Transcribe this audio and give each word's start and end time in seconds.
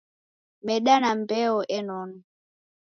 Meda 0.65 0.95
na 1.01 1.11
mbeo 1.19 1.57
enonwa. 1.77 2.21